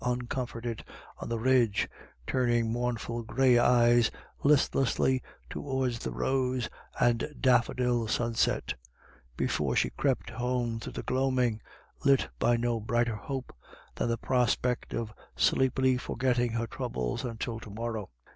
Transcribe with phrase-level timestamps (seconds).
[0.03, 0.83] uncomforted
[1.19, 1.87] on the ridge,
[2.25, 4.09] turning mournful grey eyes
[4.41, 6.67] listlessly towards the rose
[6.99, 8.73] and daffodil sunset,
[9.37, 11.61] before she crept home through the gloaming,
[12.03, 13.53] lit by no brighter hope
[13.93, 18.09] than the prospect of sleepily for getting her troubles until to morrow.